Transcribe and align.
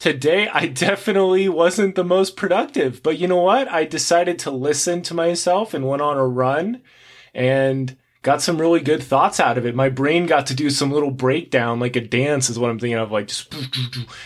Today, 0.00 0.48
I 0.48 0.64
definitely 0.66 1.46
wasn't 1.50 1.94
the 1.94 2.02
most 2.02 2.34
productive, 2.34 3.02
but 3.02 3.18
you 3.18 3.28
know 3.28 3.42
what? 3.42 3.68
I 3.68 3.84
decided 3.84 4.38
to 4.40 4.50
listen 4.50 5.02
to 5.02 5.12
myself 5.12 5.74
and 5.74 5.86
went 5.86 6.00
on 6.00 6.16
a 6.16 6.26
run 6.26 6.80
and 7.34 7.94
got 8.22 8.40
some 8.40 8.58
really 8.58 8.80
good 8.80 9.02
thoughts 9.02 9.38
out 9.38 9.58
of 9.58 9.66
it. 9.66 9.74
My 9.74 9.90
brain 9.90 10.24
got 10.24 10.46
to 10.46 10.54
do 10.54 10.70
some 10.70 10.90
little 10.90 11.10
breakdown, 11.10 11.80
like 11.80 11.96
a 11.96 12.00
dance 12.00 12.48
is 12.48 12.58
what 12.58 12.70
I'm 12.70 12.78
thinking 12.78 12.96
of, 12.96 13.12
like 13.12 13.28
just, 13.28 13.54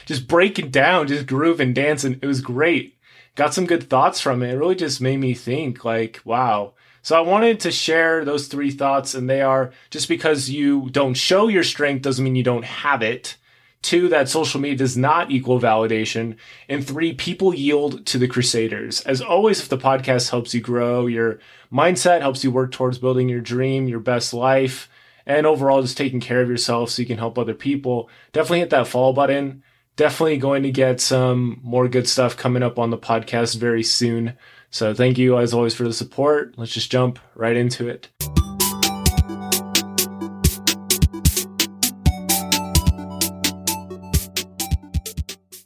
just 0.06 0.29
breaking 0.29 0.71
down, 0.71 1.08
just 1.08 1.26
grooving, 1.26 1.75
dancing. 1.75 2.20
It 2.22 2.27
was 2.27 2.41
great. 2.41 2.96
Got 3.34 3.52
some 3.52 3.66
good 3.66 3.91
thoughts 3.91 4.20
from 4.20 4.45
it. 4.45 4.54
It 4.54 4.56
really 4.56 4.77
just 4.77 5.00
made 5.00 5.16
me 5.16 5.34
think 5.34 5.84
like, 5.84 6.20
wow. 6.25 6.75
So 7.02 7.16
I 7.18 7.20
wanted 7.20 7.59
to 7.61 7.72
share 7.72 8.25
those 8.25 8.46
three 8.46 8.70
thoughts 8.70 9.12
and 9.12 9.29
they 9.29 9.43
are 9.43 9.72
just 9.91 10.09
because 10.09 10.48
you 10.48 10.88
don't 10.91 11.14
show 11.14 11.48
your 11.48 11.64
strength 11.64 12.02
doesn't 12.02 12.25
mean 12.25 12.36
you 12.36 12.45
don't 12.45 12.64
have 12.64 13.02
it. 13.02 13.38
Two, 13.85 14.09
that 14.09 14.30
social 14.30 14.62
media 14.62 14.79
does 14.79 14.96
not 14.96 15.30
equal 15.30 15.61
validation. 15.61 16.37
And 16.71 16.87
three, 16.87 17.12
people 17.12 17.55
yield 17.55 18.06
to 18.06 18.16
the 18.16 18.27
crusaders. 18.27 19.02
As 19.02 19.20
always, 19.20 19.61
if 19.61 19.69
the 19.69 19.77
podcast 19.77 20.30
helps 20.30 20.55
you 20.55 20.62
grow 20.62 21.06
your 21.06 21.38
mindset, 21.70 22.23
helps 22.23 22.42
you 22.42 22.51
work 22.51 22.73
towards 22.73 22.97
building 22.97 23.28
your 23.28 23.42
dream, 23.42 23.87
your 23.87 24.01
best 24.01 24.33
life, 24.33 24.89
and 25.27 25.47
overall 25.47 25.83
just 25.83 25.98
taking 25.98 26.19
care 26.19 26.41
of 26.41 26.48
yourself 26.48 26.89
so 26.89 27.02
you 27.02 27.06
can 27.06 27.19
help 27.19 27.39
other 27.39 27.52
people, 27.52 28.09
definitely 28.33 28.61
hit 28.61 28.70
that 28.70 28.89
follow 28.89 29.12
button. 29.12 29.62
Definitely 29.97 30.39
going 30.39 30.62
to 30.62 30.73
get 30.73 30.98
some 30.98 31.61
more 31.62 31.87
good 31.87 32.09
stuff 32.09 32.39
coming 32.39 32.62
up 32.62 32.78
on 32.78 32.89
the 32.89 32.97
podcast 32.97 33.56
very 33.56 33.83
soon. 33.83 34.33
So 34.70 34.95
thank 34.95 35.19
you 35.19 35.39
as 35.39 35.53
always 35.53 35.75
for 35.75 35.84
the 35.84 35.92
support. 35.92 36.55
Let's 36.56 36.73
just 36.73 36.91
jump 36.91 37.19
right 37.37 37.55
into 37.55 37.87
it. 37.87 38.09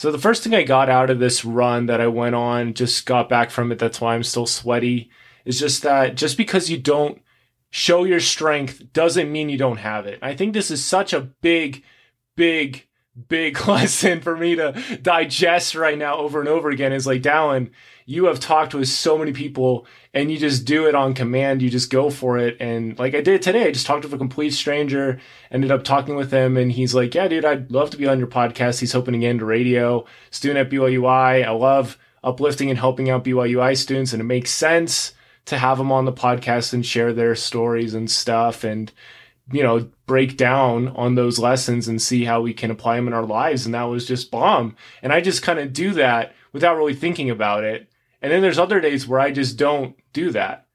So 0.01 0.13
the 0.13 0.19
first 0.19 0.45
thing 0.45 0.55
I 0.55 0.63
got 0.63 0.89
out 0.89 1.11
of 1.11 1.19
this 1.19 1.45
run 1.45 1.87
that 1.87 2.01
I 2.01 2.07
went 2.07 2.37
on, 2.37 2.75
just 2.75 3.05
got 3.05 3.29
back 3.29 3.51
from 3.51 3.73
it, 3.73 3.79
that's 3.79 4.01
why 4.01 4.15
I'm 4.15 4.23
still 4.23 4.47
sweaty, 4.47 5.11
is 5.45 5.59
just 5.59 5.83
that 5.83 6.15
just 6.15 6.37
because 6.37 6.71
you 6.71 6.79
don't 6.79 7.21
show 7.71 8.05
your 8.05 8.21
strength 8.21 8.93
doesn't 8.93 9.31
mean 9.31 9.49
you 9.49 9.59
don't 9.59 9.79
have 9.79 10.07
it. 10.07 10.19
I 10.23 10.35
think 10.35 10.53
this 10.53 10.71
is 10.71 10.85
such 10.85 11.13
a 11.13 11.21
big, 11.21 11.83
big, 12.37 12.88
big 13.29 13.61
lesson 13.69 14.21
for 14.21 14.37
me 14.37 14.57
to 14.57 14.99
digest 15.03 15.75
right 15.75 15.99
now 15.99 16.19
over 16.19 16.41
and 16.41 16.49
over 16.49 16.71
again 16.71 16.93
is 16.93 17.07
like, 17.07 17.23
Dallin, 17.23 17.71
you 18.07 18.27
have 18.27 18.41
talked 18.41 18.75
with 18.75 18.89
so 18.89 19.19
many 19.19 19.33
people 19.33 19.87
and 20.15 20.31
you 20.31 20.39
just 20.39 20.65
do 20.65 20.87
it 20.87 20.95
on 20.95 21.13
command. 21.15 21.61
You 21.61 21.69
just 21.69 21.91
go 21.91 22.11
for 22.11 22.39
it. 22.39 22.57
And 22.61 22.99
like 22.99 23.15
I 23.15 23.21
did 23.21 23.43
today, 23.43 23.67
I 23.67 23.71
just 23.71 23.87
talked 23.87 24.05
with 24.05 24.15
a 24.15 24.19
complete 24.19 24.55
stranger, 24.55 25.21
ended 25.51 25.71
up 25.71 25.85
talking 25.85 26.17
with 26.17 26.31
him, 26.31 26.57
and 26.57 26.73
he's 26.73 26.95
like, 26.95 27.15
Yeah, 27.15 27.29
dude, 27.29 27.45
I'd 27.45 27.71
love 27.71 27.91
to 27.91 27.97
be 27.97 28.09
on 28.09 28.19
your 28.19 28.29
podcast. 28.29 28.81
He's 28.81 28.93
hoping 28.93 29.13
to 29.13 29.19
get 29.19 29.31
into 29.31 29.45
radio, 29.45 30.07
student 30.31 30.59
at 30.67 30.73
BYUI. 30.73 31.45
I 31.45 31.51
love 31.51 31.99
uplifting 32.25 32.71
and 32.71 32.79
helping 32.79 33.11
out 33.11 33.25
BYUI 33.25 33.77
students, 33.77 34.13
and 34.13 34.21
it 34.23 34.25
makes 34.25 34.51
sense 34.51 35.13
to 35.45 35.59
have 35.59 35.79
them 35.79 35.93
on 35.93 36.05
the 36.05 36.13
podcast 36.13 36.73
and 36.73 36.85
share 36.85 37.13
their 37.13 37.35
stories 37.35 37.95
and 37.95 38.11
stuff. 38.11 38.65
And 38.65 38.93
you 39.51 39.63
know, 39.63 39.89
break 40.07 40.37
down 40.37 40.89
on 40.89 41.15
those 41.15 41.39
lessons 41.39 41.89
and 41.89 42.01
see 42.01 42.25
how 42.25 42.41
we 42.41 42.53
can 42.53 42.71
apply 42.71 42.97
them 42.97 43.07
in 43.07 43.15
our 43.15 43.25
lives. 43.25 43.65
And 43.65 43.75
that 43.75 43.85
was 43.85 44.07
just 44.07 44.31
bomb. 44.31 44.77
And 45.03 45.13
I 45.13 45.21
just 45.21 45.43
kind 45.43 45.59
of 45.59 45.73
do 45.73 45.93
that 45.93 46.35
without 46.53 46.77
really 46.77 46.95
thinking 46.95 47.31
about 47.31 47.65
it. 47.65 47.91
And 48.21 48.33
then 48.33 48.43
there's 48.43 48.59
other 48.59 48.81
days 48.81 49.07
where 49.07 49.21
I 49.21 49.31
just 49.31 49.57
don't 49.57 49.97
do 50.13 50.31
that, 50.33 50.67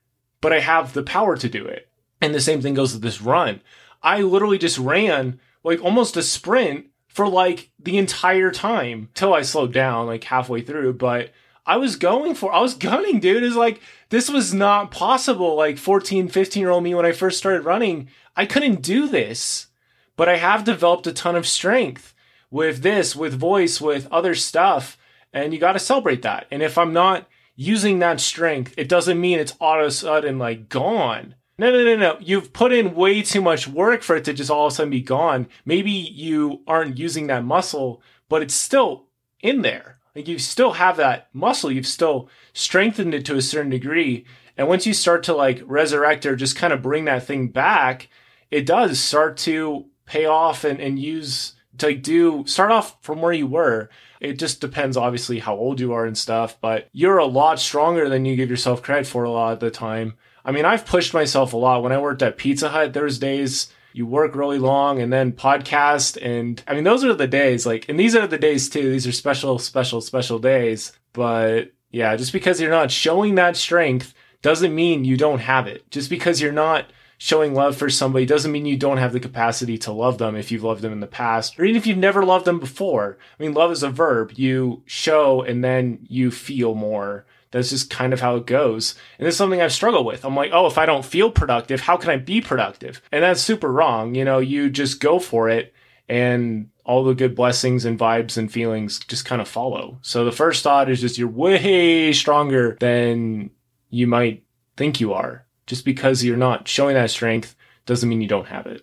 but 0.42 0.54
I 0.54 0.60
have 0.60 0.94
the 0.94 1.04
power 1.04 1.36
to 1.38 1.50
do 1.50 1.66
it. 1.66 1.90
And 2.22 2.34
the 2.34 2.42
same 2.42 2.62
thing 2.62 2.74
goes 2.74 2.94
with 2.94 3.02
this 3.02 3.22
run. 3.22 3.62
I 4.02 4.22
literally 4.22 4.58
just 4.58 4.78
ran 4.78 5.40
like 5.64 5.84
almost 5.84 6.18
a 6.18 6.24
sprint 6.24 6.88
for 7.08 7.28
like 7.28 7.70
the 7.80 7.98
entire 7.98 8.50
time 8.50 9.10
till 9.14 9.34
I 9.34 9.42
slowed 9.42 9.74
down 9.74 10.08
like 10.08 10.24
halfway 10.24 10.62
through. 10.62 10.94
But 10.94 11.32
I 11.66 11.78
was 11.78 11.96
going 11.96 12.36
for, 12.36 12.54
I 12.54 12.60
was 12.60 12.76
gunning, 12.76 13.20
dude. 13.20 13.44
Is 13.44 13.56
like, 13.56 13.82
this 14.10 14.30
was 14.30 14.54
not 14.54 14.92
possible. 14.92 15.56
Like 15.56 15.78
14, 15.78 16.28
15 16.28 16.62
year 16.62 16.70
old 16.70 16.84
me 16.84 16.94
when 16.94 17.06
I 17.06 17.12
first 17.12 17.38
started 17.38 17.66
running, 17.66 18.10
I 18.36 18.46
couldn't 18.46 18.82
do 18.82 19.08
this. 19.08 19.68
But 20.16 20.30
I 20.30 20.38
have 20.38 20.64
developed 20.64 21.08
a 21.08 21.14
ton 21.14 21.36
of 21.36 21.48
strength 21.48 22.14
with 22.52 22.84
this, 22.84 23.16
with 23.16 23.34
voice, 23.34 23.82
with 23.82 24.08
other 24.12 24.36
stuff. 24.36 24.98
And 25.32 25.54
you 25.54 25.60
got 25.60 25.74
to 25.74 25.80
celebrate 25.80 26.22
that. 26.22 26.46
And 26.52 26.62
if 26.62 26.78
I'm 26.78 26.94
not 26.94 27.28
using 27.56 28.00
that 28.00 28.20
strength, 28.20 28.74
it 28.78 28.90
doesn't 28.90 29.20
mean 29.20 29.40
it's 29.40 29.56
all 29.60 29.80
of 29.80 29.88
a 29.88 29.92
sudden 29.92 30.38
like 30.38 30.70
gone. 30.70 31.36
No, 31.58 31.72
no, 31.72 31.84
no, 31.84 31.96
no. 31.96 32.18
You've 32.20 32.52
put 32.52 32.74
in 32.74 32.96
way 32.96 33.22
too 33.22 33.42
much 33.42 33.68
work 33.68 34.02
for 34.02 34.16
it 34.16 34.26
to 34.26 34.34
just 34.34 34.52
all 34.52 34.68
of 34.68 34.74
a 34.74 34.76
sudden 34.76 34.90
be 34.90 35.02
gone. 35.02 35.48
Maybe 35.66 35.92
you 35.92 36.62
aren't 36.68 36.98
using 36.98 37.28
that 37.28 37.46
muscle, 37.46 38.02
but 38.28 38.42
it's 38.42 38.56
still 38.56 39.08
in 39.40 39.62
there. 39.62 40.00
Like 40.16 40.28
you 40.28 40.38
still 40.40 40.74
have 40.74 40.98
that 40.98 41.30
muscle. 41.34 41.72
You've 41.72 41.88
still 41.88 42.30
strengthened 42.54 43.14
it 43.14 43.26
to 43.26 43.36
a 43.36 43.42
certain 43.42 43.72
degree. 43.72 44.26
And 44.58 44.68
once 44.68 44.86
you 44.86 44.94
start 44.94 45.24
to 45.24 45.34
like 45.34 45.62
resurrect 45.66 46.26
or 46.26 46.36
just 46.36 46.56
kind 46.56 46.74
of 46.74 46.82
bring 46.82 47.06
that 47.06 47.26
thing 47.26 47.48
back, 47.48 48.10
it 48.52 48.66
does 48.66 49.00
start 49.00 49.38
to 49.38 49.86
pay 50.06 50.26
off 50.26 50.64
and, 50.64 50.80
and 50.80 51.00
use 51.00 51.54
to 51.80 51.88
like 51.88 52.04
do 52.04 52.46
start 52.46 52.72
off 52.72 52.98
from 53.02 53.22
where 53.22 53.34
you 53.34 53.48
were 53.48 53.90
it 54.24 54.40
just 54.40 54.62
depends, 54.62 54.96
obviously, 54.96 55.40
how 55.40 55.56
old 55.56 55.82
you 55.82 55.92
are 55.92 56.06
and 56.06 56.18
stuff, 56.18 56.58
but 56.62 56.88
you're 56.94 57.18
a 57.18 57.26
lot 57.26 57.60
stronger 57.60 58.08
than 58.08 58.24
you 58.24 58.38
give 58.38 58.50
yourself 58.50 58.82
credit 58.82 59.06
for 59.06 59.26
a 59.26 59.30
lot 59.30 59.52
of 59.52 59.60
the 59.60 59.70
time. 59.70 60.14
I 60.46 60.54
mean, 60.54 60.64
I've 60.64 60.86
pushed 60.86 61.14
myself 61.14 61.52
a 61.52 61.58
lot. 61.58 61.84
When 61.84 61.92
I 61.92 62.00
worked 62.00 62.22
at 62.22 62.38
Pizza 62.38 62.70
Hut, 62.70 62.94
there's 62.94 63.20
days 63.20 63.72
you 63.94 64.06
work 64.06 64.36
really 64.36 64.60
long 64.60 65.02
and 65.02 65.14
then 65.14 65.32
podcast. 65.32 66.18
And 66.22 66.62
I 66.68 66.74
mean, 66.74 66.84
those 66.84 67.04
are 67.04 67.14
the 67.14 67.28
days, 67.28 67.66
like, 67.66 67.88
and 67.88 68.00
these 68.00 68.16
are 68.16 68.28
the 68.28 68.38
days 68.38 68.70
too. 68.70 68.92
These 68.92 69.08
are 69.08 69.12
special, 69.12 69.60
special, 69.60 70.02
special 70.02 70.40
days. 70.40 70.92
But 71.14 71.72
yeah, 71.92 72.16
just 72.16 72.34
because 72.34 72.60
you're 72.60 72.72
not 72.72 72.92
showing 72.92 73.36
that 73.36 73.56
strength 73.56 74.14
doesn't 74.42 74.76
mean 74.76 75.06
you 75.06 75.16
don't 75.16 75.40
have 75.40 75.68
it. 75.68 75.90
Just 75.92 76.10
because 76.10 76.42
you're 76.42 76.52
not 76.52 76.92
showing 77.18 77.54
love 77.54 77.78
for 77.78 77.90
somebody 77.90 78.26
doesn't 78.26 78.52
mean 78.52 78.66
you 78.66 78.76
don't 78.76 78.98
have 78.98 79.14
the 79.14 79.20
capacity 79.20 79.78
to 79.78 79.94
love 79.94 80.18
them 80.18 80.36
if 80.36 80.52
you've 80.52 80.64
loved 80.64 80.82
them 80.82 80.92
in 80.92 81.00
the 81.00 81.08
past 81.08 81.58
or 81.58 81.64
even 81.64 81.78
if 81.78 81.88
you've 81.88 81.98
never 81.98 82.26
loved 82.26 82.46
them 82.46 82.60
before. 82.60 83.18
I 83.40 83.42
mean, 83.42 83.54
love 83.54 83.72
is 83.72 83.84
a 83.84 83.90
verb. 83.90 84.34
You 84.36 84.84
show 84.86 85.42
and 85.42 85.64
then 85.64 86.00
you 86.10 86.32
feel 86.32 86.76
more. 86.76 87.26
That's 87.54 87.70
just 87.70 87.92
kind 87.92 88.14
of 88.14 88.20
how 88.20 88.36
it 88.36 88.48
goes. 88.48 88.96
And 89.20 89.28
it's 89.28 89.38
something 89.38 89.62
I've 89.62 89.72
struggled 89.72 90.08
with. 90.08 90.26
I'm 90.26 90.36
like, 90.36 90.50
oh, 90.52 90.66
if 90.66 90.80
I 90.80 90.88
don't 90.88 91.06
feel 91.06 91.30
productive, 91.30 91.82
how 91.82 91.98
can 91.98 92.10
I 92.10 92.18
be 92.18 92.42
productive? 92.42 93.00
And 93.12 93.24
that's 93.24 93.42
super 93.42 93.72
wrong. 93.72 94.16
You 94.16 94.26
know, 94.26 94.40
you 94.40 94.72
just 94.72 95.00
go 95.00 95.20
for 95.20 95.50
it 95.50 95.72
and 96.10 96.72
all 96.84 97.04
the 97.04 97.14
good 97.14 97.36
blessings 97.36 97.86
and 97.86 97.98
vibes 97.98 98.38
and 98.38 98.52
feelings 98.52 99.00
just 99.00 99.26
kind 99.26 99.40
of 99.40 99.48
follow. 99.48 100.00
So 100.02 100.26
the 100.26 100.32
first 100.32 100.64
thought 100.64 100.90
is 100.90 101.00
just 101.00 101.20
you're 101.20 101.30
way 101.30 102.12
stronger 102.12 102.76
than 102.80 103.52
you 103.92 104.08
might 104.08 104.44
think 104.76 105.00
you 105.00 105.14
are. 105.14 105.46
Just 105.68 105.86
because 105.86 106.24
you're 106.24 106.36
not 106.36 106.68
showing 106.68 106.96
that 106.96 107.12
strength 107.12 107.56
doesn't 107.86 108.10
mean 108.10 108.20
you 108.20 108.28
don't 108.28 108.48
have 108.48 108.66
it. 108.66 108.82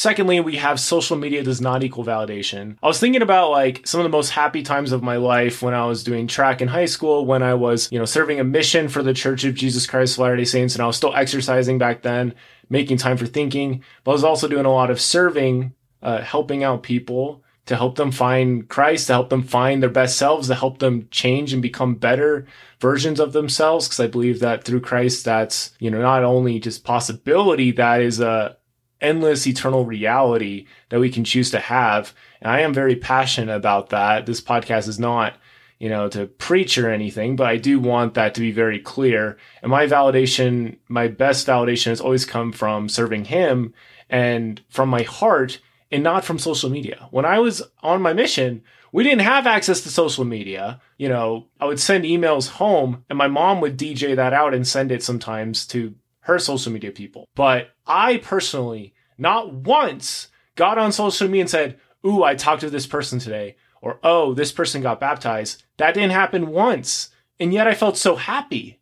Secondly, 0.00 0.40
we 0.40 0.56
have 0.56 0.80
social 0.80 1.18
media 1.18 1.42
does 1.42 1.60
not 1.60 1.84
equal 1.84 2.06
validation. 2.06 2.78
I 2.82 2.86
was 2.86 2.98
thinking 2.98 3.20
about 3.20 3.50
like 3.50 3.86
some 3.86 4.00
of 4.00 4.04
the 4.04 4.16
most 4.16 4.30
happy 4.30 4.62
times 4.62 4.92
of 4.92 5.02
my 5.02 5.16
life 5.16 5.60
when 5.60 5.74
I 5.74 5.84
was 5.84 6.02
doing 6.02 6.26
track 6.26 6.62
in 6.62 6.68
high 6.68 6.86
school, 6.86 7.26
when 7.26 7.42
I 7.42 7.52
was, 7.52 7.92
you 7.92 7.98
know, 7.98 8.06
serving 8.06 8.40
a 8.40 8.44
mission 8.44 8.88
for 8.88 9.02
the 9.02 9.12
Church 9.12 9.44
of 9.44 9.54
Jesus 9.54 9.86
Christ 9.86 10.14
of 10.14 10.20
Latter-day 10.20 10.46
Saints, 10.46 10.74
and 10.74 10.82
I 10.82 10.86
was 10.86 10.96
still 10.96 11.14
exercising 11.14 11.76
back 11.76 12.00
then, 12.00 12.34
making 12.70 12.96
time 12.96 13.18
for 13.18 13.26
thinking, 13.26 13.84
but 14.02 14.12
I 14.12 14.14
was 14.14 14.24
also 14.24 14.48
doing 14.48 14.64
a 14.64 14.72
lot 14.72 14.90
of 14.90 15.02
serving, 15.02 15.74
uh, 16.02 16.22
helping 16.22 16.64
out 16.64 16.82
people, 16.82 17.44
to 17.66 17.76
help 17.76 17.96
them 17.96 18.10
find 18.10 18.70
Christ, 18.70 19.08
to 19.08 19.12
help 19.12 19.28
them 19.28 19.42
find 19.42 19.82
their 19.82 19.90
best 19.90 20.16
selves, 20.16 20.48
to 20.48 20.54
help 20.54 20.78
them 20.78 21.08
change 21.10 21.52
and 21.52 21.60
become 21.60 21.94
better 21.94 22.46
versions 22.80 23.20
of 23.20 23.34
themselves. 23.34 23.86
Cause 23.86 24.00
I 24.00 24.06
believe 24.06 24.40
that 24.40 24.64
through 24.64 24.80
Christ, 24.80 25.26
that's, 25.26 25.72
you 25.78 25.90
know, 25.90 26.00
not 26.00 26.24
only 26.24 26.58
just 26.58 26.84
possibility, 26.84 27.70
that 27.72 28.00
is 28.00 28.18
a 28.18 28.56
endless 29.00 29.46
eternal 29.46 29.84
reality 29.84 30.66
that 30.88 31.00
we 31.00 31.10
can 31.10 31.24
choose 31.24 31.50
to 31.50 31.58
have. 31.58 32.14
And 32.40 32.50
I 32.50 32.60
am 32.60 32.74
very 32.74 32.96
passionate 32.96 33.54
about 33.54 33.90
that. 33.90 34.26
This 34.26 34.40
podcast 34.40 34.88
is 34.88 34.98
not, 34.98 35.34
you 35.78 35.88
know, 35.88 36.08
to 36.08 36.26
preach 36.26 36.78
or 36.78 36.90
anything, 36.90 37.36
but 37.36 37.46
I 37.46 37.56
do 37.56 37.80
want 37.80 38.14
that 38.14 38.34
to 38.34 38.40
be 38.40 38.52
very 38.52 38.78
clear. 38.78 39.38
And 39.62 39.70
my 39.70 39.86
validation, 39.86 40.76
my 40.88 41.08
best 41.08 41.46
validation 41.46 41.86
has 41.86 42.00
always 42.00 42.24
come 42.24 42.52
from 42.52 42.88
serving 42.88 43.26
him 43.26 43.74
and 44.08 44.60
from 44.68 44.88
my 44.88 45.02
heart 45.02 45.60
and 45.90 46.02
not 46.02 46.24
from 46.24 46.38
social 46.38 46.70
media. 46.70 47.08
When 47.10 47.24
I 47.24 47.38
was 47.38 47.62
on 47.82 48.02
my 48.02 48.12
mission, 48.12 48.62
we 48.92 49.04
didn't 49.04 49.20
have 49.20 49.46
access 49.46 49.80
to 49.82 49.88
social 49.88 50.24
media. 50.24 50.80
You 50.98 51.08
know, 51.08 51.46
I 51.60 51.66
would 51.66 51.80
send 51.80 52.04
emails 52.04 52.48
home 52.48 53.04
and 53.08 53.16
my 53.16 53.28
mom 53.28 53.60
would 53.60 53.78
DJ 53.78 54.16
that 54.16 54.32
out 54.32 54.54
and 54.54 54.66
send 54.66 54.92
it 54.92 55.02
sometimes 55.02 55.66
to 55.68 55.94
her 56.20 56.38
social 56.38 56.72
media 56.72 56.90
people. 56.90 57.28
But 57.34 57.70
I 57.86 58.18
personally, 58.18 58.94
not 59.18 59.52
once, 59.52 60.28
got 60.56 60.78
on 60.78 60.92
social 60.92 61.28
media 61.28 61.42
and 61.42 61.50
said, 61.50 61.80
Ooh, 62.04 62.22
I 62.22 62.34
talked 62.34 62.60
to 62.62 62.70
this 62.70 62.86
person 62.86 63.18
today. 63.18 63.56
Or, 63.82 63.98
Oh, 64.02 64.34
this 64.34 64.52
person 64.52 64.82
got 64.82 65.00
baptized. 65.00 65.64
That 65.76 65.94
didn't 65.94 66.12
happen 66.12 66.48
once. 66.48 67.10
And 67.38 67.52
yet 67.52 67.66
I 67.66 67.74
felt 67.74 67.96
so 67.96 68.16
happy. 68.16 68.80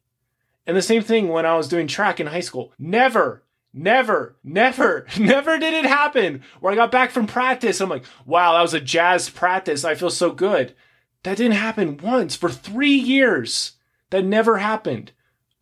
And 0.67 0.77
the 0.77 0.83
same 0.83 1.03
thing 1.03 1.29
when 1.29 1.47
I 1.47 1.57
was 1.57 1.69
doing 1.69 1.87
track 1.87 2.21
in 2.21 2.27
high 2.27 2.41
school. 2.41 2.73
Never, 2.79 3.45
Never, 3.73 4.37
never, 4.43 5.07
never 5.19 5.59
did 5.59 5.75
it 5.75 5.85
happen 5.85 6.43
where 6.61 6.73
I 6.73 6.77
got 6.77 6.91
back 6.91 7.11
from 7.11 7.27
practice. 7.27 7.81
I'm 7.81 7.91
like, 7.91 8.05
wow, 8.25 8.55
that 8.55 8.63
was 8.63 8.75
a 8.75 8.81
jazz 8.81 9.29
practice. 9.29 9.85
I 9.85 9.95
feel 9.95 10.11
so 10.11 10.31
good. 10.33 10.75
That 11.23 11.37
didn't 11.37 11.53
happen 11.53 11.99
once 11.99 12.35
for 12.35 12.49
three 12.49 12.95
years. 12.95 13.73
That 14.11 14.25
never 14.25 14.59
happened. 14.59 15.13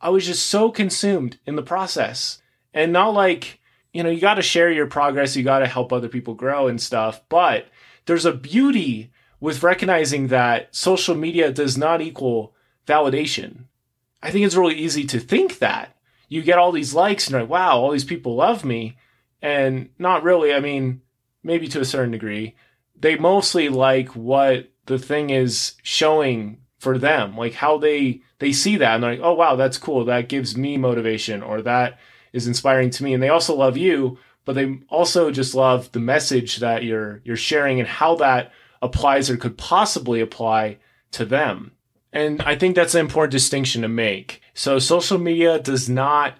I 0.00 0.10
was 0.10 0.26
just 0.26 0.46
so 0.46 0.70
consumed 0.70 1.38
in 1.46 1.56
the 1.56 1.62
process. 1.62 2.42
And 2.74 2.92
not 2.92 3.14
like, 3.14 3.60
you 3.92 4.02
know, 4.02 4.10
you 4.10 4.20
got 4.20 4.34
to 4.34 4.42
share 4.42 4.70
your 4.70 4.86
progress, 4.86 5.36
you 5.36 5.42
got 5.42 5.60
to 5.60 5.66
help 5.66 5.92
other 5.92 6.08
people 6.08 6.34
grow 6.34 6.68
and 6.68 6.80
stuff. 6.80 7.22
But 7.28 7.68
there's 8.04 8.26
a 8.26 8.32
beauty 8.32 9.10
with 9.40 9.62
recognizing 9.62 10.28
that 10.28 10.74
social 10.74 11.14
media 11.14 11.50
does 11.52 11.78
not 11.78 12.02
equal 12.02 12.54
validation. 12.86 13.64
I 14.22 14.30
think 14.30 14.44
it's 14.44 14.56
really 14.56 14.74
easy 14.74 15.04
to 15.04 15.20
think 15.20 15.58
that. 15.58 15.96
You 16.28 16.42
get 16.42 16.58
all 16.58 16.72
these 16.72 16.92
likes 16.92 17.26
and 17.26 17.32
you're 17.32 17.42
like, 17.42 17.50
wow, 17.50 17.78
all 17.78 17.92
these 17.92 18.04
people 18.04 18.34
love 18.34 18.64
me. 18.64 18.98
And 19.40 19.90
not 19.98 20.24
really. 20.24 20.52
I 20.52 20.60
mean, 20.60 21.02
maybe 21.42 21.68
to 21.68 21.80
a 21.80 21.84
certain 21.84 22.10
degree. 22.10 22.56
They 22.98 23.16
mostly 23.16 23.68
like 23.68 24.08
what 24.16 24.70
the 24.86 24.98
thing 24.98 25.30
is 25.30 25.74
showing 25.82 26.58
for 26.78 26.98
them, 26.98 27.36
like 27.36 27.54
how 27.54 27.78
they 27.78 28.22
they 28.38 28.52
see 28.52 28.76
that 28.76 28.94
and 28.94 29.02
they're 29.02 29.12
like, 29.12 29.20
oh 29.22 29.34
wow, 29.34 29.56
that's 29.56 29.78
cool. 29.78 30.04
That 30.04 30.28
gives 30.28 30.56
me 30.56 30.76
motivation 30.76 31.42
or 31.42 31.62
that 31.62 31.98
is 32.32 32.46
inspiring 32.46 32.90
to 32.90 33.04
me. 33.04 33.14
And 33.14 33.22
they 33.22 33.30
also 33.30 33.54
love 33.54 33.76
you, 33.76 34.18
but 34.44 34.54
they 34.54 34.78
also 34.88 35.30
just 35.30 35.54
love 35.54 35.90
the 35.92 36.00
message 36.00 36.58
that 36.58 36.84
you're 36.84 37.20
you're 37.24 37.36
sharing 37.36 37.80
and 37.80 37.88
how 37.88 38.16
that 38.16 38.52
applies 38.82 39.30
or 39.30 39.36
could 39.36 39.56
possibly 39.56 40.20
apply 40.20 40.78
to 41.12 41.24
them. 41.24 41.72
And 42.12 42.40
I 42.42 42.56
think 42.56 42.76
that's 42.76 42.94
an 42.94 43.00
important 43.00 43.32
distinction 43.32 43.82
to 43.82 43.88
make. 43.88 44.40
So 44.54 44.78
social 44.78 45.18
media 45.18 45.58
does 45.58 45.88
not 45.88 46.34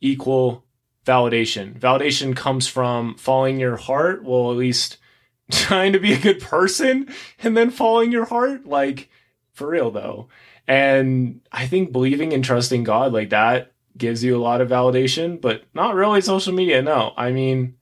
equal 0.00 0.64
validation. 1.06 1.78
Validation 1.78 2.36
comes 2.36 2.66
from 2.66 3.16
following 3.16 3.58
your 3.58 3.76
heart. 3.76 4.24
Well, 4.24 4.50
at 4.50 4.56
least 4.56 4.98
trying 5.50 5.92
to 5.92 5.98
be 6.00 6.12
a 6.12 6.18
good 6.18 6.40
person 6.40 7.08
and 7.42 7.56
then 7.56 7.70
following 7.70 8.12
your 8.12 8.26
heart. 8.26 8.66
Like, 8.66 9.08
for 9.54 9.68
real 9.68 9.90
though. 9.90 10.28
And 10.66 11.40
I 11.50 11.66
think 11.66 11.92
believing 11.92 12.32
and 12.32 12.44
trusting 12.44 12.84
God 12.84 13.12
like 13.12 13.30
that 13.30 13.72
gives 13.96 14.24
you 14.24 14.36
a 14.36 14.42
lot 14.42 14.60
of 14.60 14.68
validation, 14.68 15.40
but 15.40 15.62
not 15.72 15.94
really 15.94 16.20
social 16.20 16.52
media. 16.52 16.82
No, 16.82 17.12
I 17.16 17.30
mean, 17.30 17.76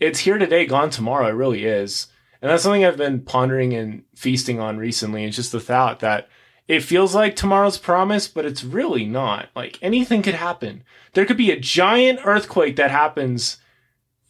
it's 0.00 0.20
here 0.20 0.38
today, 0.38 0.66
gone 0.66 0.90
tomorrow. 0.90 1.28
It 1.28 1.32
really 1.32 1.64
is. 1.64 2.08
And 2.40 2.50
that's 2.50 2.64
something 2.64 2.84
I've 2.84 2.96
been 2.96 3.20
pondering 3.20 3.72
and 3.72 4.02
feasting 4.16 4.58
on 4.58 4.78
recently. 4.78 5.24
It's 5.24 5.36
just 5.36 5.52
the 5.52 5.60
thought 5.60 6.00
that 6.00 6.28
it 6.66 6.80
feels 6.80 7.14
like 7.14 7.36
tomorrow's 7.36 7.78
promise, 7.78 8.28
but 8.28 8.44
it's 8.44 8.64
really 8.64 9.04
not. 9.04 9.48
Like 9.54 9.78
anything 9.82 10.22
could 10.22 10.34
happen. 10.34 10.84
There 11.12 11.26
could 11.26 11.36
be 11.36 11.50
a 11.50 11.60
giant 11.60 12.20
earthquake 12.24 12.76
that 12.76 12.90
happens, 12.90 13.58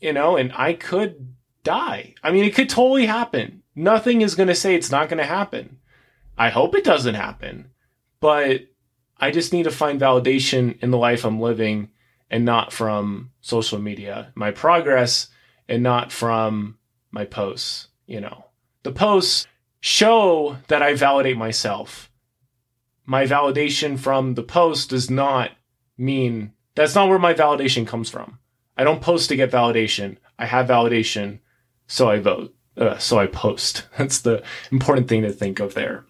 you 0.00 0.12
know, 0.12 0.36
and 0.36 0.52
I 0.54 0.74
could 0.74 1.34
die. 1.62 2.14
I 2.22 2.32
mean, 2.32 2.44
it 2.44 2.54
could 2.54 2.68
totally 2.68 3.06
happen. 3.06 3.62
Nothing 3.74 4.20
is 4.20 4.34
going 4.34 4.48
to 4.48 4.54
say 4.54 4.74
it's 4.74 4.90
not 4.90 5.08
going 5.08 5.18
to 5.18 5.24
happen. 5.24 5.78
I 6.36 6.50
hope 6.50 6.74
it 6.74 6.84
doesn't 6.84 7.14
happen, 7.14 7.70
but 8.20 8.62
I 9.18 9.30
just 9.30 9.52
need 9.52 9.64
to 9.64 9.70
find 9.70 10.00
validation 10.00 10.82
in 10.82 10.90
the 10.90 10.98
life 10.98 11.24
I'm 11.24 11.40
living 11.40 11.90
and 12.30 12.44
not 12.44 12.72
from 12.72 13.30
social 13.40 13.78
media, 13.78 14.32
my 14.34 14.50
progress, 14.50 15.28
and 15.68 15.82
not 15.82 16.10
from 16.10 16.78
my 17.10 17.24
posts. 17.24 17.88
You 18.06 18.20
know, 18.20 18.46
the 18.82 18.92
posts 18.92 19.46
show 19.80 20.56
that 20.68 20.82
I 20.82 20.94
validate 20.94 21.36
myself. 21.36 22.10
My 23.04 23.26
validation 23.26 23.98
from 23.98 24.34
the 24.34 24.42
post 24.42 24.90
does 24.90 25.10
not 25.10 25.50
mean 25.98 26.52
that's 26.74 26.94
not 26.94 27.08
where 27.08 27.18
my 27.18 27.34
validation 27.34 27.86
comes 27.86 28.08
from. 28.08 28.38
I 28.76 28.84
don't 28.84 29.02
post 29.02 29.28
to 29.28 29.36
get 29.36 29.50
validation. 29.50 30.16
I 30.38 30.46
have 30.46 30.66
validation 30.66 31.40
so 31.86 32.08
I 32.08 32.20
vote. 32.20 32.54
Uh, 32.76 32.98
so 32.98 33.18
I 33.18 33.26
post. 33.26 33.86
That's 33.98 34.20
the 34.20 34.42
important 34.70 35.08
thing 35.08 35.22
to 35.22 35.32
think 35.32 35.60
of 35.60 35.74
there. 35.74 36.04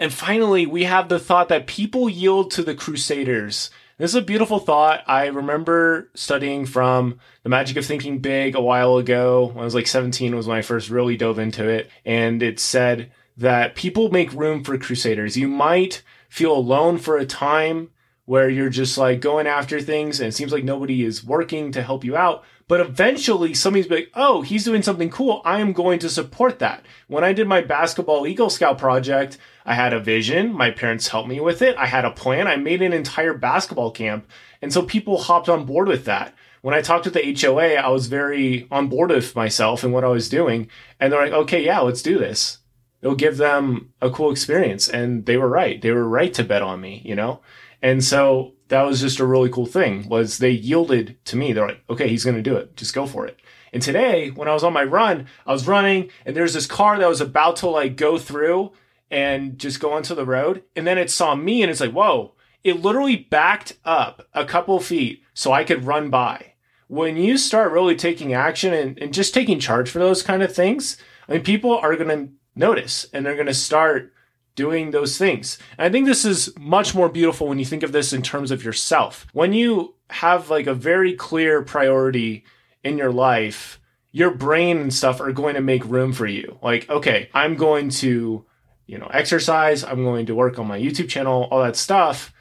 And 0.00 0.12
finally, 0.12 0.66
we 0.66 0.84
have 0.84 1.08
the 1.08 1.18
thought 1.18 1.48
that 1.48 1.66
people 1.66 2.08
yield 2.08 2.50
to 2.52 2.62
the 2.62 2.74
Crusaders. 2.74 3.70
This 3.96 4.10
is 4.10 4.16
a 4.16 4.22
beautiful 4.22 4.58
thought. 4.58 5.04
I 5.06 5.26
remember 5.26 6.10
studying 6.14 6.66
from 6.66 7.20
The 7.44 7.48
Magic 7.48 7.76
of 7.76 7.86
Thinking 7.86 8.18
Big 8.18 8.56
a 8.56 8.60
while 8.60 8.96
ago. 8.96 9.46
When 9.46 9.60
I 9.60 9.64
was 9.64 9.74
like 9.74 9.86
17 9.86 10.34
was 10.34 10.48
when 10.48 10.58
I 10.58 10.62
first 10.62 10.90
really 10.90 11.16
dove 11.16 11.38
into 11.38 11.68
it. 11.68 11.88
And 12.04 12.42
it 12.42 12.58
said 12.58 13.12
that 13.36 13.76
people 13.76 14.10
make 14.10 14.32
room 14.32 14.64
for 14.64 14.76
Crusaders. 14.78 15.36
You 15.36 15.46
might 15.46 16.02
feel 16.28 16.52
alone 16.52 16.98
for 16.98 17.16
a 17.16 17.24
time 17.24 17.90
where 18.26 18.48
you're 18.48 18.70
just 18.70 18.96
like 18.96 19.20
going 19.20 19.46
after 19.46 19.80
things 19.80 20.20
and 20.20 20.28
it 20.28 20.32
seems 20.32 20.52
like 20.52 20.64
nobody 20.64 21.04
is 21.04 21.24
working 21.24 21.70
to 21.72 21.82
help 21.82 22.04
you 22.04 22.16
out. 22.16 22.44
But 22.66 22.80
eventually 22.80 23.52
somebody's 23.52 23.90
like, 23.90 24.10
oh, 24.14 24.40
he's 24.40 24.64
doing 24.64 24.80
something 24.80 25.10
cool. 25.10 25.42
I 25.44 25.60
am 25.60 25.74
going 25.74 25.98
to 25.98 26.08
support 26.08 26.58
that. 26.60 26.86
When 27.08 27.22
I 27.22 27.34
did 27.34 27.46
my 27.46 27.60
basketball 27.60 28.26
Eagle 28.26 28.48
Scout 28.48 28.78
project, 28.78 29.36
I 29.66 29.74
had 29.74 29.92
a 29.92 30.00
vision. 30.00 30.52
My 30.52 30.70
parents 30.70 31.08
helped 31.08 31.28
me 31.28 31.40
with 31.40 31.60
it. 31.60 31.76
I 31.76 31.86
had 31.86 32.06
a 32.06 32.10
plan. 32.10 32.46
I 32.46 32.56
made 32.56 32.80
an 32.80 32.94
entire 32.94 33.34
basketball 33.34 33.90
camp. 33.90 34.26
And 34.62 34.72
so 34.72 34.82
people 34.82 35.18
hopped 35.18 35.50
on 35.50 35.66
board 35.66 35.88
with 35.88 36.06
that. 36.06 36.34
When 36.62 36.74
I 36.74 36.80
talked 36.80 37.04
with 37.04 37.12
the 37.12 37.38
HOA, 37.38 37.74
I 37.74 37.88
was 37.88 38.06
very 38.06 38.66
on 38.70 38.88
board 38.88 39.10
with 39.10 39.36
myself 39.36 39.84
and 39.84 39.92
what 39.92 40.04
I 40.04 40.08
was 40.08 40.30
doing. 40.30 40.70
And 40.98 41.12
they're 41.12 41.22
like, 41.22 41.34
okay, 41.34 41.62
yeah, 41.62 41.80
let's 41.80 42.00
do 42.00 42.18
this. 42.18 42.58
It'll 43.02 43.14
give 43.14 43.36
them 43.36 43.92
a 44.00 44.08
cool 44.08 44.30
experience. 44.30 44.88
And 44.88 45.26
they 45.26 45.36
were 45.36 45.50
right. 45.50 45.82
They 45.82 45.90
were 45.90 46.08
right 46.08 46.32
to 46.32 46.42
bet 46.42 46.62
on 46.62 46.80
me, 46.80 47.02
you 47.04 47.14
know? 47.14 47.42
And 47.84 48.02
so 48.02 48.54
that 48.68 48.82
was 48.84 49.02
just 49.02 49.20
a 49.20 49.26
really 49.26 49.50
cool 49.50 49.66
thing 49.66 50.08
was 50.08 50.38
they 50.38 50.50
yielded 50.50 51.22
to 51.26 51.36
me. 51.36 51.52
They're 51.52 51.68
like, 51.68 51.84
okay, 51.90 52.08
he's 52.08 52.24
going 52.24 52.38
to 52.38 52.42
do 52.42 52.56
it. 52.56 52.76
Just 52.76 52.94
go 52.94 53.06
for 53.06 53.26
it. 53.26 53.38
And 53.74 53.82
today, 53.82 54.30
when 54.30 54.48
I 54.48 54.54
was 54.54 54.64
on 54.64 54.72
my 54.72 54.84
run, 54.84 55.26
I 55.46 55.52
was 55.52 55.68
running 55.68 56.08
and 56.24 56.34
there's 56.34 56.54
this 56.54 56.66
car 56.66 56.98
that 56.98 57.08
was 57.08 57.20
about 57.20 57.56
to 57.56 57.68
like 57.68 57.96
go 57.96 58.16
through 58.16 58.72
and 59.10 59.58
just 59.58 59.80
go 59.80 59.92
onto 59.92 60.14
the 60.14 60.24
road. 60.24 60.62
And 60.74 60.86
then 60.86 60.96
it 60.96 61.10
saw 61.10 61.34
me 61.34 61.60
and 61.60 61.70
it's 61.70 61.82
like, 61.82 61.92
whoa, 61.92 62.32
it 62.64 62.80
literally 62.80 63.16
backed 63.16 63.76
up 63.84 64.28
a 64.32 64.46
couple 64.46 64.80
feet 64.80 65.22
so 65.34 65.52
I 65.52 65.62
could 65.62 65.84
run 65.84 66.08
by. 66.08 66.54
When 66.88 67.18
you 67.18 67.36
start 67.36 67.70
really 67.70 67.96
taking 67.96 68.32
action 68.32 68.72
and, 68.72 68.98
and 68.98 69.12
just 69.12 69.34
taking 69.34 69.60
charge 69.60 69.90
for 69.90 69.98
those 69.98 70.22
kind 70.22 70.42
of 70.42 70.54
things, 70.54 70.96
I 71.28 71.32
mean, 71.32 71.42
people 71.42 71.76
are 71.76 71.96
going 71.96 72.08
to 72.08 72.32
notice 72.56 73.06
and 73.12 73.26
they're 73.26 73.34
going 73.34 73.46
to 73.46 73.52
start 73.52 74.13
doing 74.54 74.90
those 74.90 75.18
things. 75.18 75.58
And 75.78 75.86
I 75.86 75.90
think 75.90 76.06
this 76.06 76.24
is 76.24 76.52
much 76.58 76.94
more 76.94 77.08
beautiful 77.08 77.48
when 77.48 77.58
you 77.58 77.64
think 77.64 77.82
of 77.82 77.92
this 77.92 78.12
in 78.12 78.22
terms 78.22 78.50
of 78.50 78.64
yourself. 78.64 79.26
When 79.32 79.52
you 79.52 79.94
have 80.10 80.50
like 80.50 80.66
a 80.66 80.74
very 80.74 81.14
clear 81.14 81.62
priority 81.62 82.44
in 82.82 82.98
your 82.98 83.12
life, 83.12 83.80
your 84.12 84.30
brain 84.30 84.78
and 84.78 84.94
stuff 84.94 85.20
are 85.20 85.32
going 85.32 85.54
to 85.54 85.60
make 85.60 85.84
room 85.84 86.12
for 86.12 86.26
you. 86.26 86.58
Like, 86.62 86.88
okay, 86.88 87.30
I'm 87.34 87.56
going 87.56 87.88
to, 87.90 88.44
you 88.86 88.98
know, 88.98 89.08
exercise, 89.12 89.82
I'm 89.82 90.04
going 90.04 90.26
to 90.26 90.34
work 90.34 90.58
on 90.58 90.68
my 90.68 90.78
YouTube 90.78 91.08
channel, 91.08 91.48
all 91.50 91.64
that 91.64 91.76
stuff. 91.76 92.32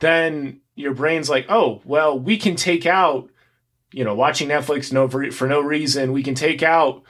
Then 0.00 0.60
your 0.74 0.94
brain's 0.94 1.30
like, 1.30 1.46
oh, 1.48 1.80
well, 1.84 2.18
we 2.18 2.36
can 2.38 2.56
take 2.56 2.86
out, 2.86 3.30
you 3.92 4.02
know, 4.02 4.16
watching 4.16 4.48
Netflix 4.48 4.92
no 4.92 5.06
for, 5.06 5.30
for 5.30 5.46
no 5.46 5.60
reason. 5.60 6.12
We 6.12 6.24
can 6.24 6.34
take 6.34 6.62
out 6.62 7.04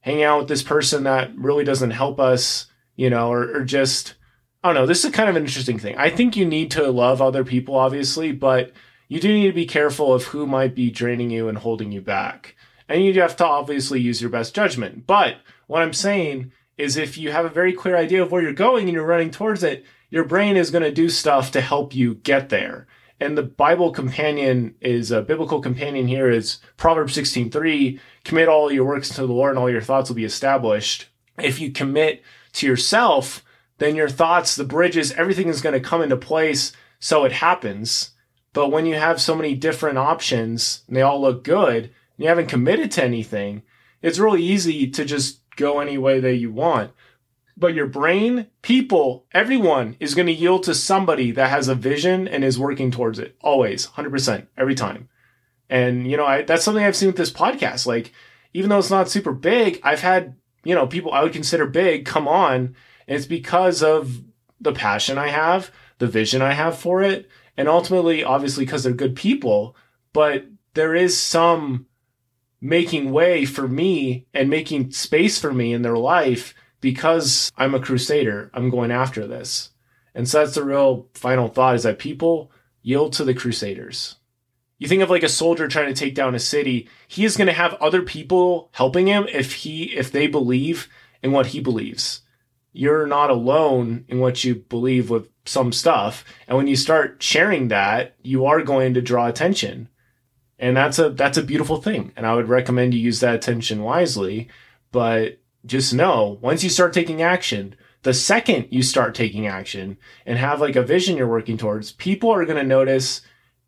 hanging 0.00 0.24
out 0.24 0.40
with 0.40 0.48
this 0.48 0.64
person 0.64 1.04
that 1.04 1.36
really 1.36 1.62
doesn't 1.62 1.92
help 1.92 2.18
us 2.18 2.66
you 2.96 3.10
know, 3.10 3.32
or, 3.32 3.56
or 3.56 3.64
just, 3.64 4.14
I 4.62 4.68
don't 4.68 4.74
know. 4.74 4.86
This 4.86 5.04
is 5.04 5.12
kind 5.12 5.28
of 5.28 5.36
an 5.36 5.42
interesting 5.42 5.78
thing. 5.78 5.96
I 5.96 6.10
think 6.10 6.36
you 6.36 6.44
need 6.44 6.70
to 6.72 6.90
love 6.90 7.20
other 7.20 7.44
people, 7.44 7.76
obviously, 7.76 8.32
but 8.32 8.72
you 9.08 9.20
do 9.20 9.32
need 9.32 9.48
to 9.48 9.52
be 9.52 9.66
careful 9.66 10.12
of 10.12 10.24
who 10.24 10.46
might 10.46 10.74
be 10.74 10.90
draining 10.90 11.30
you 11.30 11.48
and 11.48 11.58
holding 11.58 11.92
you 11.92 12.00
back. 12.00 12.56
And 12.88 13.04
you 13.04 13.20
have 13.20 13.36
to 13.36 13.46
obviously 13.46 14.00
use 14.00 14.20
your 14.20 14.30
best 14.30 14.54
judgment. 14.54 15.06
But 15.06 15.36
what 15.66 15.82
I'm 15.82 15.92
saying 15.92 16.52
is 16.78 16.96
if 16.96 17.16
you 17.18 17.30
have 17.30 17.44
a 17.44 17.50
very 17.50 17.72
clear 17.72 17.96
idea 17.96 18.22
of 18.22 18.32
where 18.32 18.42
you're 18.42 18.52
going 18.52 18.84
and 18.84 18.92
you're 18.92 19.06
running 19.06 19.30
towards 19.30 19.62
it, 19.62 19.84
your 20.10 20.24
brain 20.24 20.56
is 20.56 20.70
going 20.70 20.82
to 20.82 20.92
do 20.92 21.08
stuff 21.08 21.50
to 21.52 21.60
help 21.60 21.94
you 21.94 22.16
get 22.16 22.48
there. 22.48 22.86
And 23.20 23.38
the 23.38 23.42
Bible 23.42 23.92
companion 23.92 24.74
is 24.80 25.10
a 25.10 25.22
biblical 25.22 25.60
companion 25.60 26.08
here 26.08 26.28
is 26.28 26.58
Proverbs 26.76 27.16
16:3, 27.16 28.00
commit 28.24 28.48
all 28.48 28.72
your 28.72 28.84
works 28.84 29.10
to 29.10 29.26
the 29.26 29.32
Lord 29.32 29.50
and 29.50 29.58
all 29.58 29.70
your 29.70 29.80
thoughts 29.80 30.10
will 30.10 30.16
be 30.16 30.24
established. 30.24 31.08
If 31.38 31.60
you 31.60 31.70
commit 31.70 32.22
to 32.54 32.66
yourself, 32.66 33.44
then 33.78 33.96
your 33.96 34.08
thoughts, 34.08 34.54
the 34.54 34.64
bridges, 34.64 35.12
everything 35.12 35.48
is 35.48 35.60
going 35.60 35.72
to 35.72 35.80
come 35.80 36.02
into 36.02 36.16
place 36.16 36.72
so 36.98 37.24
it 37.24 37.32
happens. 37.32 38.10
But 38.52 38.70
when 38.70 38.86
you 38.86 38.94
have 38.94 39.20
so 39.20 39.34
many 39.34 39.54
different 39.54 39.98
options 39.98 40.84
and 40.86 40.96
they 40.96 41.02
all 41.02 41.20
look 41.20 41.42
good, 41.42 41.84
and 41.84 41.92
you 42.18 42.28
haven't 42.28 42.48
committed 42.48 42.90
to 42.92 43.04
anything, 43.04 43.62
it's 44.02 44.18
really 44.18 44.42
easy 44.42 44.90
to 44.90 45.04
just 45.04 45.40
go 45.56 45.80
any 45.80 45.98
way 45.98 46.20
that 46.20 46.36
you 46.36 46.52
want. 46.52 46.92
But 47.56 47.74
your 47.74 47.86
brain, 47.86 48.46
people, 48.62 49.26
everyone 49.32 49.96
is 50.00 50.14
going 50.14 50.26
to 50.26 50.32
yield 50.32 50.64
to 50.64 50.74
somebody 50.74 51.30
that 51.32 51.50
has 51.50 51.68
a 51.68 51.74
vision 51.74 52.26
and 52.26 52.44
is 52.44 52.58
working 52.58 52.90
towards 52.90 53.18
it. 53.18 53.36
Always, 53.40 53.88
100%, 53.88 54.46
every 54.56 54.74
time. 54.74 55.08
And, 55.68 56.10
you 56.10 56.16
know, 56.16 56.26
I, 56.26 56.42
that's 56.42 56.64
something 56.64 56.84
I've 56.84 56.96
seen 56.96 57.08
with 57.08 57.16
this 57.16 57.32
podcast. 57.32 57.86
Like, 57.86 58.12
even 58.54 58.70
though 58.70 58.78
it's 58.78 58.90
not 58.90 59.08
super 59.08 59.32
big, 59.32 59.80
I've 59.82 60.00
had 60.00 60.36
you 60.64 60.74
know, 60.74 60.86
people 60.86 61.12
I 61.12 61.22
would 61.22 61.32
consider 61.32 61.66
big 61.66 62.04
come 62.04 62.28
on. 62.28 62.76
And 63.06 63.16
it's 63.16 63.26
because 63.26 63.82
of 63.82 64.22
the 64.60 64.72
passion 64.72 65.18
I 65.18 65.28
have, 65.28 65.70
the 65.98 66.06
vision 66.06 66.42
I 66.42 66.52
have 66.52 66.78
for 66.78 67.02
it, 67.02 67.28
and 67.56 67.68
ultimately, 67.68 68.24
obviously, 68.24 68.64
because 68.64 68.84
they're 68.84 68.92
good 68.92 69.16
people, 69.16 69.76
but 70.12 70.46
there 70.74 70.94
is 70.94 71.20
some 71.20 71.86
making 72.60 73.10
way 73.10 73.44
for 73.44 73.66
me 73.66 74.26
and 74.32 74.48
making 74.48 74.92
space 74.92 75.38
for 75.38 75.52
me 75.52 75.72
in 75.72 75.82
their 75.82 75.98
life 75.98 76.54
because 76.80 77.50
I'm 77.56 77.74
a 77.74 77.80
crusader. 77.80 78.50
I'm 78.54 78.70
going 78.70 78.90
after 78.90 79.26
this. 79.26 79.70
And 80.14 80.28
so 80.28 80.38
that's 80.38 80.54
the 80.54 80.64
real 80.64 81.08
final 81.14 81.48
thought 81.48 81.74
is 81.74 81.82
that 81.82 81.98
people 81.98 82.50
yield 82.82 83.12
to 83.14 83.24
the 83.24 83.34
crusaders. 83.34 84.16
You 84.82 84.88
think 84.88 85.00
of 85.00 85.10
like 85.10 85.22
a 85.22 85.28
soldier 85.28 85.68
trying 85.68 85.94
to 85.94 85.94
take 85.94 86.16
down 86.16 86.34
a 86.34 86.40
city, 86.40 86.88
he 87.06 87.24
is 87.24 87.36
going 87.36 87.46
to 87.46 87.52
have 87.52 87.74
other 87.74 88.02
people 88.02 88.68
helping 88.72 89.06
him 89.06 89.28
if 89.28 89.54
he 89.54 89.84
if 89.96 90.10
they 90.10 90.26
believe 90.26 90.88
in 91.22 91.30
what 91.30 91.46
he 91.46 91.60
believes. 91.60 92.22
You're 92.72 93.06
not 93.06 93.30
alone 93.30 94.04
in 94.08 94.18
what 94.18 94.42
you 94.42 94.56
believe 94.56 95.08
with 95.08 95.28
some 95.44 95.72
stuff, 95.72 96.24
and 96.48 96.56
when 96.56 96.66
you 96.66 96.74
start 96.74 97.22
sharing 97.22 97.68
that, 97.68 98.16
you 98.24 98.44
are 98.44 98.60
going 98.64 98.92
to 98.94 99.00
draw 99.00 99.28
attention. 99.28 99.88
And 100.58 100.76
that's 100.76 100.98
a 100.98 101.10
that's 101.10 101.38
a 101.38 101.44
beautiful 101.44 101.80
thing, 101.80 102.10
and 102.16 102.26
I 102.26 102.34
would 102.34 102.48
recommend 102.48 102.92
you 102.92 102.98
use 102.98 103.20
that 103.20 103.36
attention 103.36 103.84
wisely, 103.84 104.48
but 104.90 105.38
just 105.64 105.94
know 105.94 106.38
once 106.40 106.64
you 106.64 106.70
start 106.70 106.92
taking 106.92 107.22
action, 107.22 107.76
the 108.02 108.12
second 108.12 108.66
you 108.70 108.82
start 108.82 109.14
taking 109.14 109.46
action 109.46 109.96
and 110.26 110.38
have 110.38 110.60
like 110.60 110.74
a 110.74 110.82
vision 110.82 111.16
you're 111.16 111.28
working 111.28 111.56
towards, 111.56 111.92
people 111.92 112.32
are 112.32 112.44
going 112.44 112.58
to 112.58 112.64
notice 112.64 113.22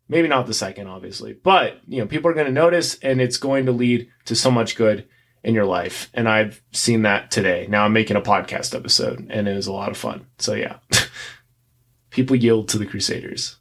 maybe 0.07 0.27
not 0.27 0.47
the 0.47 0.53
second 0.53 0.87
obviously, 0.87 1.33
but 1.33 1.81
you 1.87 1.99
know, 1.99 2.07
people 2.07 2.29
are 2.29 2.33
going 2.33 2.45
to 2.47 2.51
notice 2.51 2.97
and 2.99 3.21
it's 3.21 3.37
going 3.37 3.65
to 3.65 3.71
lead 3.71 4.09
to 4.25 4.35
so 4.35 4.51
much 4.51 4.75
good 4.75 5.07
in 5.43 5.53
your 5.53 5.65
life. 5.65 6.09
And 6.13 6.27
I've 6.27 6.61
seen 6.71 7.03
that 7.03 7.31
today. 7.31 7.67
Now 7.69 7.85
I'm 7.85 7.93
making 7.93 8.17
a 8.17 8.21
podcast 8.21 8.75
episode 8.75 9.27
and 9.29 9.47
it 9.47 9.55
was 9.55 9.67
a 9.67 9.73
lot 9.73 9.91
of 9.91 9.97
fun. 9.97 10.27
So 10.39 10.53
yeah. 10.53 10.77
people 12.09 12.35
yield 12.35 12.69
to 12.69 12.77
the 12.77 12.85
crusaders. 12.85 13.57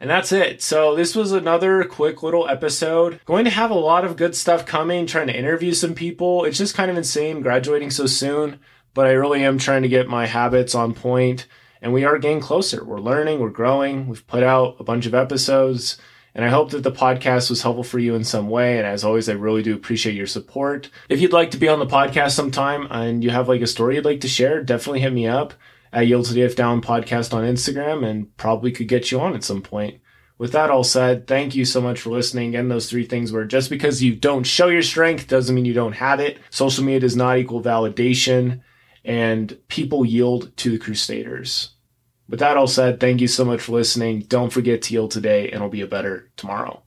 And 0.00 0.10
that's 0.10 0.32
it. 0.32 0.60
So 0.60 0.96
this 0.96 1.14
was 1.14 1.30
another 1.30 1.84
quick 1.84 2.24
little 2.24 2.48
episode. 2.48 3.20
Going 3.24 3.44
to 3.44 3.52
have 3.52 3.70
a 3.70 3.74
lot 3.74 4.04
of 4.04 4.16
good 4.16 4.34
stuff 4.34 4.66
coming, 4.66 5.06
trying 5.06 5.28
to 5.28 5.38
interview 5.38 5.72
some 5.72 5.94
people. 5.94 6.44
It's 6.44 6.58
just 6.58 6.74
kind 6.74 6.90
of 6.90 6.96
insane 6.96 7.40
graduating 7.40 7.90
so 7.90 8.06
soon, 8.06 8.58
but 8.94 9.06
I 9.06 9.12
really 9.12 9.44
am 9.44 9.58
trying 9.58 9.82
to 9.82 9.88
get 9.88 10.08
my 10.08 10.26
habits 10.26 10.74
on 10.74 10.92
point 10.92 11.46
and 11.82 11.92
we 11.92 12.04
are 12.04 12.16
getting 12.18 12.40
closer. 12.40 12.84
We're 12.84 13.00
learning, 13.00 13.40
we're 13.40 13.50
growing. 13.50 14.06
We've 14.06 14.26
put 14.26 14.42
out 14.44 14.76
a 14.78 14.84
bunch 14.84 15.04
of 15.04 15.14
episodes. 15.14 15.98
And 16.34 16.44
I 16.44 16.48
hope 16.48 16.70
that 16.70 16.82
the 16.82 16.92
podcast 16.92 17.50
was 17.50 17.60
helpful 17.60 17.84
for 17.84 17.98
you 17.98 18.14
in 18.14 18.24
some 18.24 18.48
way. 18.48 18.78
And 18.78 18.86
as 18.86 19.04
always, 19.04 19.28
I 19.28 19.32
really 19.34 19.62
do 19.62 19.74
appreciate 19.74 20.14
your 20.14 20.26
support. 20.26 20.88
If 21.10 21.20
you'd 21.20 21.32
like 21.32 21.50
to 21.50 21.58
be 21.58 21.68
on 21.68 21.78
the 21.78 21.86
podcast 21.86 22.30
sometime 22.30 22.86
and 22.90 23.22
you 23.22 23.28
have 23.30 23.48
like 23.48 23.60
a 23.60 23.66
story 23.66 23.96
you'd 23.96 24.06
like 24.06 24.20
to 24.20 24.28
share, 24.28 24.62
definitely 24.62 25.00
hit 25.00 25.12
me 25.12 25.26
up 25.26 25.52
at 25.92 26.06
Yield 26.06 26.24
to 26.26 26.34
DF 26.34 26.54
Down 26.54 26.80
podcast 26.80 27.34
on 27.34 27.44
Instagram 27.44 28.08
and 28.08 28.34
probably 28.38 28.72
could 28.72 28.88
get 28.88 29.10
you 29.10 29.20
on 29.20 29.34
at 29.34 29.44
some 29.44 29.60
point. 29.60 30.00
With 30.38 30.52
that 30.52 30.70
all 30.70 30.84
said, 30.84 31.26
thank 31.26 31.54
you 31.54 31.64
so 31.64 31.80
much 31.80 32.00
for 32.00 32.10
listening. 32.10 32.56
And 32.56 32.70
those 32.70 32.88
three 32.88 33.04
things 33.04 33.30
were 33.30 33.44
just 33.44 33.68
because 33.68 34.02
you 34.02 34.16
don't 34.16 34.44
show 34.44 34.68
your 34.68 34.82
strength 34.82 35.28
doesn't 35.28 35.54
mean 35.54 35.66
you 35.66 35.74
don't 35.74 35.92
have 35.92 36.18
it. 36.18 36.38
Social 36.48 36.82
media 36.82 37.00
does 37.00 37.14
not 37.14 37.38
equal 37.38 37.62
validation, 37.62 38.62
and 39.04 39.56
people 39.68 40.04
yield 40.04 40.56
to 40.58 40.70
the 40.70 40.78
Crusaders. 40.78 41.70
With 42.28 42.40
that 42.40 42.56
all 42.56 42.66
said, 42.66 43.00
thank 43.00 43.20
you 43.20 43.28
so 43.28 43.44
much 43.44 43.60
for 43.60 43.72
listening. 43.72 44.20
Don't 44.20 44.52
forget 44.52 44.82
to 44.82 44.94
yield 44.94 45.10
today, 45.10 45.46
and 45.46 45.56
it'll 45.56 45.68
be 45.68 45.82
a 45.82 45.86
better 45.86 46.30
tomorrow. 46.36 46.81